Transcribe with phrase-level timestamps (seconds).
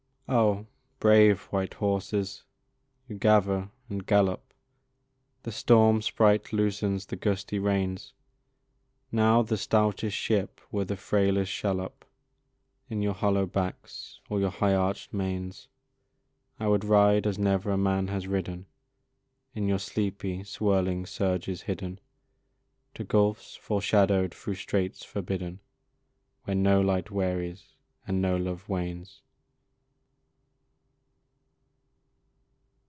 [0.33, 0.65] Oh!
[1.01, 2.45] brave white horses!
[3.09, 4.53] you gather and gallop,
[5.43, 8.13] The storm sprite loosens the gusty reins;
[9.11, 12.05] Now the stoutest ship were the frailest shallop
[12.89, 15.67] In your hollow backs, or your high arch'd manes.
[16.61, 18.67] I would ride as never a man has ridden
[19.53, 21.99] In your sleepy, swirling surges hidden,
[22.93, 25.59] To gulfs foreshadow'd through straits forbidden,
[26.45, 27.73] Where no light wearies
[28.07, 29.21] and no love wanes.